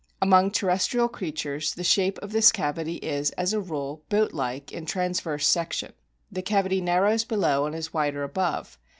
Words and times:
Among 0.19 0.49
terrestrial 0.49 1.07
creatures 1.07 1.75
the 1.75 1.83
shape 1.83 2.17
of 2.23 2.31
this 2.31 2.51
cavity 2.51 2.95
is, 2.95 3.29
as 3.33 3.53
a 3.53 3.61
rule, 3.61 4.01
boat 4.09 4.33
like 4.33 4.71
in 4.71 4.87
transverse 4.87 5.47
section. 5.47 5.93
The 6.31 6.41
cavity 6.41 6.81
narrows 6.81 7.23
below 7.23 7.67
and 7.67 7.75
is 7.75 7.93
wider 7.93 8.23
above. 8.23 8.79